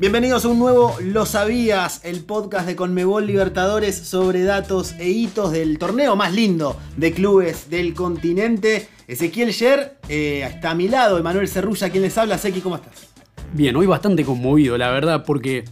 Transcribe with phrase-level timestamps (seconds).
[0.00, 5.52] Bienvenidos a un nuevo Lo Sabías, el podcast de Conmebol Libertadores sobre datos e hitos
[5.52, 8.88] del torneo más lindo de clubes del continente.
[9.06, 12.38] Ezequiel Yer eh, está a mi lado, Emanuel Cerrulla, quien les habla.
[12.38, 13.10] Seki, ¿cómo estás?
[13.52, 15.64] Bien, hoy bastante conmovido, la verdad, porque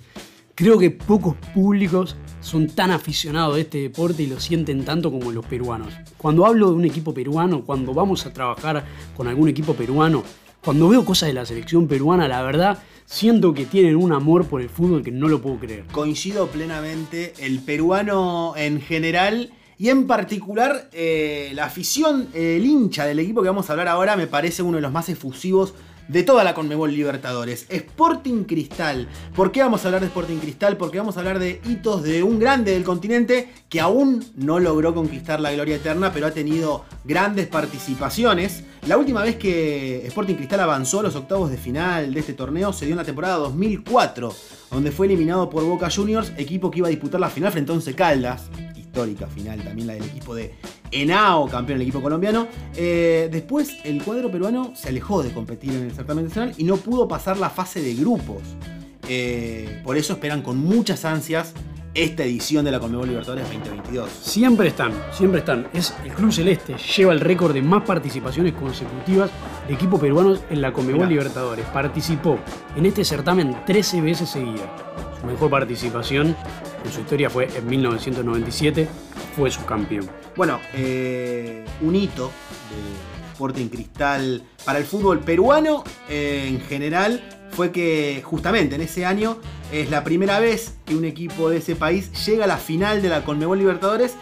[0.55, 5.33] creo que pocos públicos son tan aficionados a este deporte y lo sienten tanto como
[5.33, 5.95] los peruanos.
[6.19, 8.85] Cuando hablo de un equipo peruano, cuando vamos a trabajar
[9.17, 10.23] con algún equipo peruano,
[10.63, 12.79] cuando veo cosas de la selección peruana, la verdad,
[13.09, 15.85] siento que tienen un amor por el fútbol que no lo puedo creer.
[15.91, 23.19] Coincido plenamente, el peruano en general y en particular eh, la afición, el hincha del
[23.21, 25.75] equipo que vamos a hablar ahora me parece uno de los más efusivos
[26.09, 27.67] de toda la Conmebol Libertadores.
[27.69, 29.09] Sporting Cristal.
[29.35, 30.77] ¿Por qué vamos a hablar de Sporting Cristal?
[30.77, 34.95] Porque vamos a hablar de hitos de un grande del continente que aún no logró
[34.95, 38.65] conquistar la gloria eterna, pero ha tenido grandes participaciones.
[38.87, 42.73] La última vez que Sporting Cristal avanzó a los octavos de final de este torneo
[42.73, 44.35] se dio en la temporada 2004,
[44.71, 47.75] donde fue eliminado por Boca Juniors, equipo que iba a disputar la final frente a
[47.75, 48.49] Once Caldas
[48.89, 50.55] histórica final, también la del equipo de
[50.91, 52.49] Enao, campeón del equipo colombiano.
[52.77, 56.77] Eh, después el cuadro peruano se alejó de competir en el certamen nacional y no
[56.77, 58.43] pudo pasar la fase de grupos.
[59.09, 61.55] Eh, por eso esperan con muchas ansias
[61.95, 64.09] esta edición de la Conmebol Libertadores 2022.
[64.11, 65.67] Siempre están, siempre están.
[65.73, 69.31] Es el Club Celeste, lleva el récord de más participaciones consecutivas
[69.67, 71.65] de equipos peruanos en la Conmebol Libertadores.
[71.67, 72.39] Participó
[72.77, 74.69] en este certamen 13 veces seguidas.
[75.21, 76.37] Su mejor participación
[76.85, 78.89] en su historia fue en 1997,
[79.37, 80.09] fue su campeón.
[80.37, 82.31] Bueno, eh, un hito
[82.71, 89.05] de Sporting Cristal para el fútbol peruano eh, en general fue que justamente en ese
[89.05, 89.39] año
[89.73, 93.09] es la primera vez que un equipo de ese país llega a la final de
[93.09, 94.17] la Conmebol Libertadores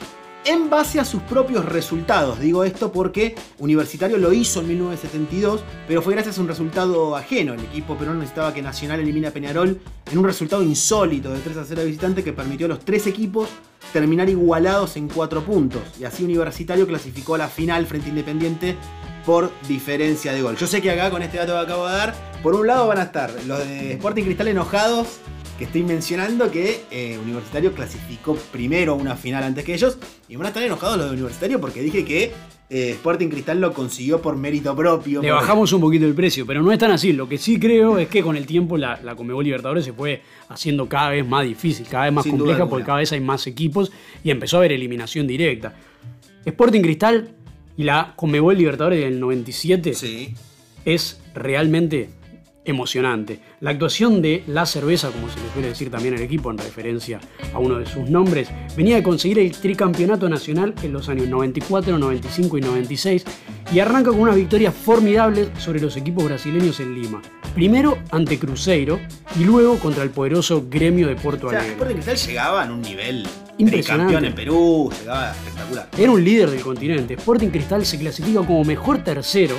[0.46, 2.38] en base a sus propios resultados.
[2.38, 7.54] Digo esto porque Universitario lo hizo en 1972, pero fue gracias a un resultado ajeno.
[7.54, 9.80] El equipo peruano necesitaba que Nacional elimine a Peñarol
[10.10, 13.06] en un resultado insólito de 3 a 0 de visitante que permitió a los tres
[13.06, 13.48] equipos
[13.92, 15.82] terminar igualados en 4 puntos.
[15.98, 18.76] Y así Universitario clasificó a la final frente a Independiente
[19.24, 20.56] por diferencia de gol.
[20.56, 22.98] Yo sé que acá con este dato que acabo de dar, por un lado van
[22.98, 25.18] a estar los de Sporting Cristal enojados
[25.58, 29.98] que estoy mencionando que eh, Universitario clasificó primero a una final antes que ellos.
[30.28, 32.32] Y van a estar enojados los de Universitario porque dije que
[32.68, 35.22] eh, Sporting Cristal lo consiguió por mérito propio.
[35.22, 37.12] Le bajamos un poquito el precio, pero no es tan así.
[37.12, 40.22] Lo que sí creo es que con el tiempo la, la Conmebol Libertadores se fue
[40.48, 43.92] haciendo cada vez más difícil, cada vez más compleja, porque cada vez hay más equipos
[44.22, 45.74] y empezó a haber eliminación directa.
[46.44, 47.30] Sporting Cristal
[47.76, 50.34] y la Conmebol Libertadores del 97 sí.
[50.84, 52.10] es realmente
[52.66, 53.40] emocionante.
[53.60, 57.20] La actuación de La Cerveza, como se le suele decir también al equipo en referencia
[57.52, 61.98] a uno de sus nombres, venía de conseguir el tricampeonato nacional en los años 94,
[61.98, 63.24] 95 y 96
[63.72, 67.22] y arranca con unas victorias formidables sobre los equipos brasileños en Lima.
[67.54, 69.00] Primero ante Cruzeiro
[69.38, 71.70] y luego contra el poderoso gremio de Porto Alegre.
[71.70, 73.26] Sporting Cristal llegaba en un nivel
[73.86, 75.88] campeón en Perú, llegaba espectacular.
[75.96, 77.14] Era un líder del continente.
[77.14, 79.56] Sporting Cristal se clasifica como mejor tercero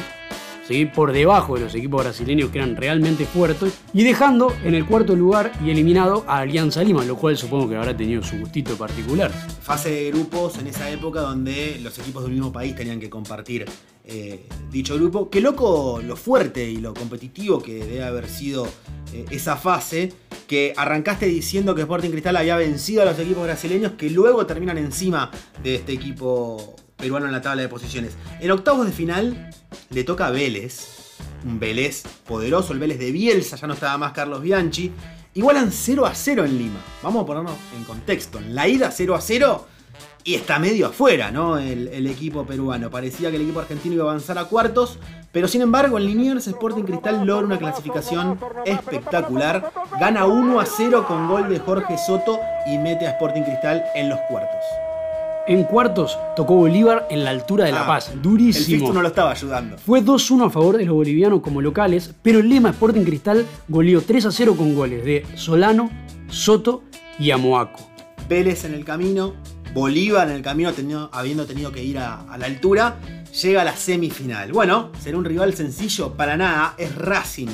[0.93, 5.15] por debajo de los equipos brasileños que eran realmente fuertes, y dejando en el cuarto
[5.15, 9.31] lugar y eliminado a Alianza Lima, lo cual supongo que habrá tenido su gustito particular.
[9.31, 13.65] Fase de grupos en esa época donde los equipos del mismo país tenían que compartir
[14.03, 15.29] eh, dicho grupo.
[15.29, 18.67] Qué loco lo fuerte y lo competitivo que debe haber sido
[19.13, 20.13] eh, esa fase,
[20.47, 24.77] que arrancaste diciendo que Sporting Cristal había vencido a los equipos brasileños que luego terminan
[24.77, 25.31] encima
[25.63, 28.17] de este equipo peruano en la tabla de posiciones.
[28.39, 29.49] En octavos de final
[29.89, 31.15] le toca a Vélez,
[31.45, 34.91] un Vélez poderoso, el Vélez de Bielsa, ya no estaba más Carlos Bianchi.
[35.33, 36.79] Igualan 0 a 0 en Lima.
[37.03, 38.39] Vamos a ponernos en contexto.
[38.39, 39.67] En la ida 0 a 0
[40.27, 41.57] y está medio afuera, ¿no?
[41.57, 42.89] El, equipo peruano.
[42.89, 44.99] Parecía que el equipo argentino iba a avanzar a cuartos,
[45.31, 49.71] pero sin embargo, en Liniers Sporting Cristal logra una clasificación espectacular.
[49.99, 54.09] Gana 1 a 0 con gol de Jorge Soto y mete a Sporting Cristal en
[54.09, 54.86] los cuartos.
[55.47, 58.11] En cuartos tocó Bolívar en la altura de La ah, Paz.
[58.21, 58.89] Durísimo.
[58.89, 59.77] El no lo estaba ayudando.
[59.77, 64.01] Fue 2-1 a favor de los bolivianos como locales, pero el Lema Sporting Cristal goleó
[64.01, 65.89] 3-0 con goles de Solano,
[66.27, 66.83] Soto
[67.17, 67.79] y Amoaco.
[68.27, 69.35] Vélez en el camino,
[69.73, 70.69] Bolívar en el camino
[71.13, 72.97] habiendo tenido que ir a, a la altura,
[73.41, 74.51] llega a la semifinal.
[74.51, 77.47] Bueno, será un rival sencillo para nada, es Racing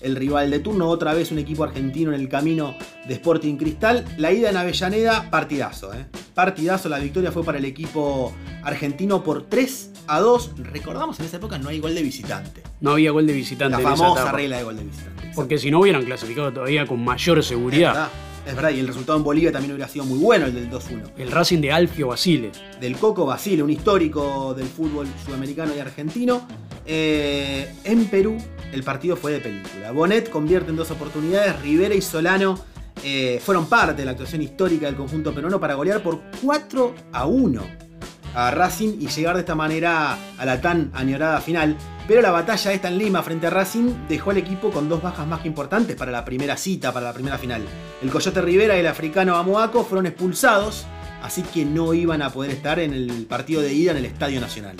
[0.00, 0.88] el rival de turno.
[0.88, 2.74] Otra vez un equipo argentino en el camino
[3.06, 4.04] de Sporting Cristal.
[4.18, 5.92] La ida en Avellaneda, partidazo.
[5.94, 6.06] ¿eh?
[6.34, 8.32] Partidazo, la victoria fue para el equipo
[8.64, 10.52] argentino por 3 a 2.
[10.72, 12.62] Recordamos en esa época no hay gol de visitante.
[12.80, 13.80] No había gol de visitante.
[13.80, 15.30] La famosa regla de gol de visitante.
[15.34, 18.08] Porque si no hubieran clasificado todavía con mayor seguridad.
[18.46, 21.12] Es verdad, y el resultado en Bolivia también hubiera sido muy bueno, el del 2-1.
[21.16, 22.52] El Racing de Alfio Basile.
[22.78, 26.46] Del Coco Basile, un histórico del fútbol sudamericano y argentino.
[26.84, 28.36] Eh, en Perú,
[28.70, 29.92] el partido fue de película.
[29.92, 32.58] Bonet convierte en dos oportunidades, Rivera y Solano
[33.04, 37.26] eh, fueron parte de la actuación histórica del conjunto peruano para golear por 4 a
[37.26, 37.62] 1
[38.34, 41.76] a Racing y llegar de esta manera a la tan añorada final.
[42.08, 45.26] Pero la batalla esta en Lima frente a Racing dejó al equipo con dos bajas
[45.26, 47.62] más que importantes para la primera cita, para la primera final.
[48.02, 50.86] El Coyote Rivera y el africano Amoaco fueron expulsados,
[51.22, 54.40] así que no iban a poder estar en el partido de ida en el Estadio
[54.40, 54.76] Nacional.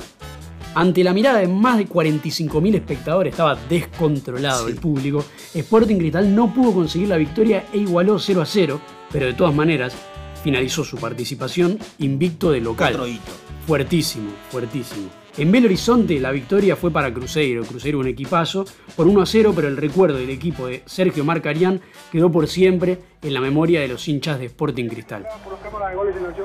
[0.75, 5.25] Ante la mirada de más de 45.000 espectadores, estaba descontrolado el público,
[5.55, 8.81] Sporting Cristal no pudo conseguir la victoria e igualó 0 a 0,
[9.13, 9.95] pero de todas maneras
[10.43, 12.99] finalizó su participación invicto de local.
[13.67, 15.24] Fuertísimo, fuertísimo.
[15.37, 18.65] En Belo Horizonte la victoria fue para Cruzeiro, Cruzeiro un equipazo,
[18.95, 21.81] por 1 a 0, pero el recuerdo del equipo de Sergio Marcarián
[22.13, 25.27] quedó por siempre en la memoria de los hinchas de Sporting Cristal.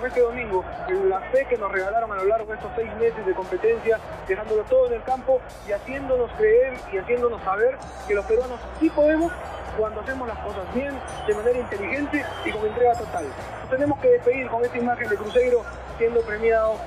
[0.08, 0.66] Este domingo,
[1.08, 4.64] la fe que nos regalaron a lo largo de estos seis meses de competencia, dejándolo
[4.64, 7.78] todo en el campo y haciéndonos creer y haciéndonos saber
[8.08, 9.32] que los peruanos sí podemos
[9.78, 10.94] cuando hacemos las cosas bien,
[11.28, 13.26] de manera inteligente y con entrega total.
[13.62, 15.64] Nos tenemos que despedir con esta imagen de Cruzeiro
[16.00, 16.78] siendo premiado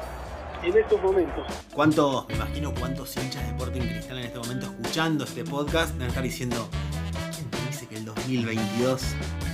[0.62, 1.46] en estos momentos.
[1.74, 6.08] ¿Cuántos, me imagino cuántos hinchas de Sporting Cristal en este momento escuchando este podcast deben
[6.08, 6.68] estar diciendo,
[7.34, 9.02] ¿quién te dice que el 2022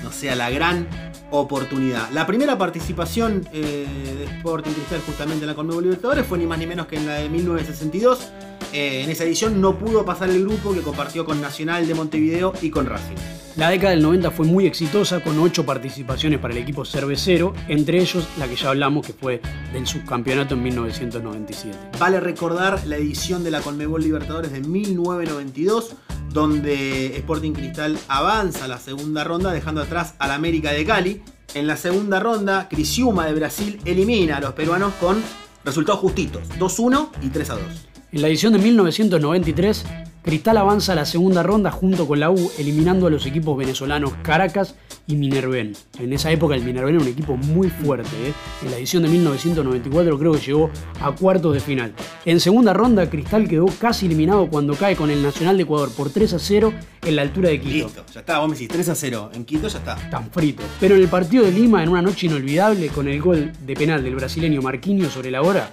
[0.02, 0.88] no sea la gran
[1.30, 2.10] oportunidad?
[2.10, 3.86] La primera participación eh,
[4.18, 7.06] de Sporting Cristal justamente en la Conmebol Libertadores fue ni más ni menos que en
[7.06, 8.32] la de 1962.
[8.72, 12.52] Eh, en esa edición no pudo pasar el grupo que compartió con Nacional de Montevideo
[12.60, 13.16] y con Racing.
[13.56, 17.98] La década del 90 fue muy exitosa con ocho participaciones para el equipo cervecero, entre
[17.98, 19.40] ellos la que ya hablamos que fue
[19.72, 21.76] del subcampeonato en 1997.
[21.98, 25.96] Vale recordar la edición de la Conmebol Libertadores de 1992,
[26.32, 31.22] donde Sporting Cristal avanza a la segunda ronda dejando atrás al América de Cali.
[31.54, 35.20] En la segunda ronda, Crisiuma de Brasil elimina a los peruanos con
[35.64, 37.87] resultados justitos, 2-1 y 3-2.
[38.10, 39.84] En la edición de 1993,
[40.22, 44.14] Cristal avanza a la segunda ronda junto con la U, eliminando a los equipos venezolanos
[44.22, 44.76] Caracas
[45.06, 45.74] y Minerven.
[45.98, 48.08] En esa época el Minerven era un equipo muy fuerte.
[48.26, 48.32] ¿eh?
[48.62, 50.70] En la edición de 1994 creo que llegó
[51.02, 51.92] a cuartos de final.
[52.24, 56.08] En segunda ronda Cristal quedó casi eliminado cuando cae con el Nacional de Ecuador por
[56.08, 56.72] 3 a 0
[57.02, 57.86] en la altura de Quito.
[57.88, 59.30] Listo, ya está, vos me decís 3 a 0.
[59.34, 59.96] En Quito ya está.
[60.10, 60.62] Tan frito.
[60.80, 64.02] Pero en el partido de Lima, en una noche inolvidable, con el gol de penal
[64.02, 65.70] del brasileño Marquinhos sobre la hora,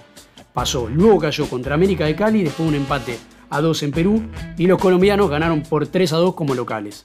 [0.56, 0.88] pasó.
[0.88, 3.18] Luego cayó contra América de Cali después un empate
[3.50, 4.22] a 2 en Perú
[4.56, 7.04] y los colombianos ganaron por 3 a 2 como locales.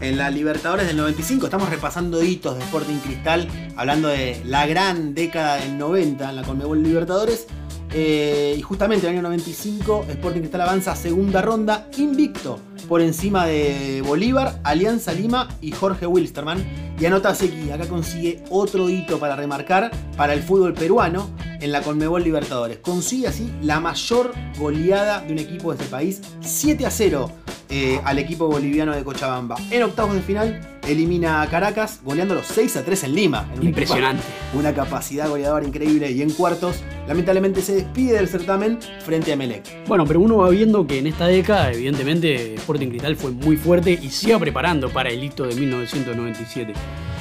[0.00, 5.12] En la Libertadores del 95 estamos repasando hitos de Sporting Cristal, hablando de la gran
[5.12, 7.48] década del 90 en la Conmebol Libertadores.
[7.92, 13.00] Eh, y justamente en el año 95 Sporting Cristal avanza a segunda ronda invicto por
[13.00, 16.64] encima de Bolívar, Alianza Lima y Jorge Wilstermann.
[16.98, 21.82] Y anota Seki, acá consigue otro hito para remarcar para el fútbol peruano en la
[21.82, 22.78] Conmebol Libertadores.
[22.78, 27.30] Consigue así la mayor goleada de un equipo de este país, 7 a 0
[27.70, 29.56] eh, al equipo boliviano de Cochabamba.
[29.70, 33.48] En octavos de final elimina a Caracas goleando los 6 a 3 en Lima.
[33.60, 34.22] Impresionante.
[34.54, 39.86] una capacidad goleadora increíble y en cuartos lamentablemente se despide del certamen frente a Melec.
[39.86, 43.98] Bueno, pero uno va viendo que en esta década evidentemente Sporting Cristal fue muy fuerte
[44.00, 46.72] y sigue preparando para el hito de 1997.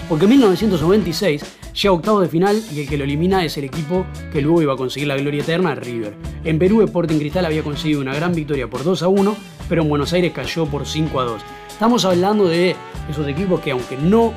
[0.09, 1.43] Porque en 1996
[1.73, 4.61] llega a octavos de final y el que lo elimina es el equipo que luego
[4.61, 6.13] iba a conseguir la gloria eterna, River.
[6.43, 9.35] En Perú, Sporting Cristal había conseguido una gran victoria por 2 a 1,
[9.69, 11.41] pero en Buenos Aires cayó por 5 a 2.
[11.73, 12.75] Estamos hablando de
[13.09, 14.31] esos equipos que aunque no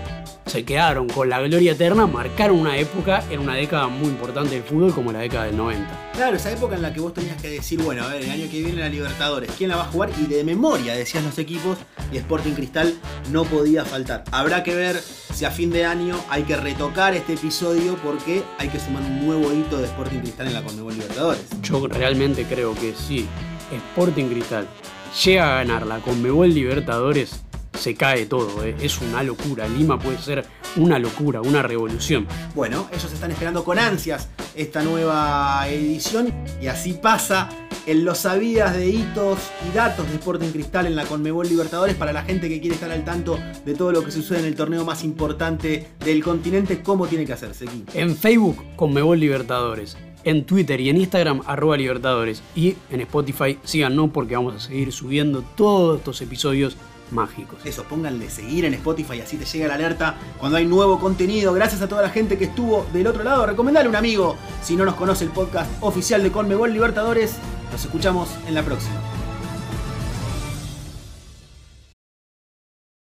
[0.47, 4.65] se quedaron con la gloria eterna, marcaron una época en una década muy importante del
[4.65, 6.13] fútbol como la década del 90.
[6.15, 8.51] Claro, esa época en la que vos tenías que decir, bueno, a ver, el año
[8.51, 10.11] que viene la Libertadores, ¿quién la va a jugar?
[10.19, 11.77] Y de memoria decías los equipos
[12.11, 12.95] y Sporting Cristal
[13.31, 14.25] no podía faltar.
[14.33, 18.69] Habrá que ver si a fin de año hay que retocar este episodio porque hay
[18.69, 21.45] que sumar un nuevo hito de Sporting Cristal en la Conmebol Libertadores.
[21.63, 23.29] Yo realmente creo que sí.
[23.71, 24.67] Sporting Cristal
[25.25, 27.43] llega a ganar la Conmebol Libertadores,
[27.79, 28.75] se cae todo, ¿eh?
[28.81, 29.69] es una locura.
[29.69, 30.45] Lima puede ser
[30.77, 32.27] una locura, una revolución.
[32.55, 37.49] Bueno, ellos están esperando con ansias esta nueva edición y así pasa
[37.87, 42.13] en los sabidas de hitos y datos de Sporting Cristal en la Conmebol Libertadores para
[42.13, 44.85] la gente que quiere estar al tanto de todo lo que sucede en el torneo
[44.85, 47.85] más importante del continente, ¿cómo tiene que hacerse aquí?
[47.95, 49.97] En Facebook, Conmebol Libertadores
[50.27, 52.43] en Twitter y en Instagram, arroba Libertadores.
[52.55, 56.77] Y en Spotify, síganos porque vamos a seguir subiendo todos estos episodios
[57.13, 57.59] mágicos.
[57.65, 61.53] Eso, pónganle seguir en Spotify, así te llega la alerta cuando hay nuevo contenido.
[61.53, 63.47] Gracias a toda la gente que estuvo del otro lado.
[63.47, 67.37] Recomendale a un amigo si no nos conoce el podcast oficial de Colmebol Libertadores.
[67.71, 69.16] Nos escuchamos en la próxima.